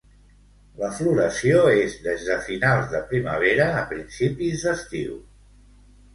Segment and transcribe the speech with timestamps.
[0.77, 5.17] La floració és des de finals de primavera a principis d'estiu.